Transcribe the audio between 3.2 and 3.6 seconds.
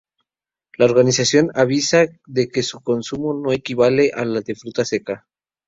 no